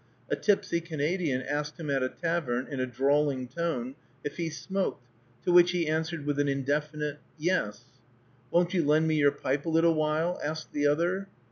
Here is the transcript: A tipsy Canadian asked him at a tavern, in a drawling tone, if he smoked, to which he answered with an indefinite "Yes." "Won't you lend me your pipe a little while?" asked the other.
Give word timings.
A 0.31 0.35
tipsy 0.35 0.81
Canadian 0.81 1.43
asked 1.43 1.79
him 1.79 1.91
at 1.91 2.01
a 2.01 2.09
tavern, 2.09 2.65
in 2.65 2.79
a 2.79 2.87
drawling 2.87 3.47
tone, 3.47 3.93
if 4.23 4.37
he 4.37 4.49
smoked, 4.49 5.05
to 5.43 5.51
which 5.51 5.69
he 5.69 5.87
answered 5.87 6.25
with 6.25 6.39
an 6.39 6.47
indefinite 6.47 7.19
"Yes." 7.37 7.83
"Won't 8.49 8.73
you 8.73 8.83
lend 8.83 9.07
me 9.07 9.13
your 9.17 9.29
pipe 9.31 9.67
a 9.67 9.69
little 9.69 9.93
while?" 9.93 10.39
asked 10.43 10.73
the 10.73 10.87
other. 10.87 11.27